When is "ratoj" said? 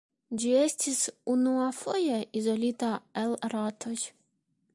3.55-3.97